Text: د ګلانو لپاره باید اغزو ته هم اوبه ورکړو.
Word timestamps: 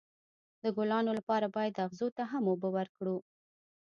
د 0.63 0.65
ګلانو 0.77 1.11
لپاره 1.19 1.47
باید 1.55 1.81
اغزو 1.85 2.07
ته 2.17 2.23
هم 2.31 2.43
اوبه 2.51 2.69
ورکړو. 2.77 3.17